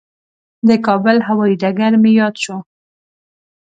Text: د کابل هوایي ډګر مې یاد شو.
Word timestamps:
د 0.67 0.69
کابل 0.85 1.17
هوایي 1.27 1.55
ډګر 1.61 1.93
مې 2.01 2.11
یاد 2.19 2.35
شو. 2.43 2.57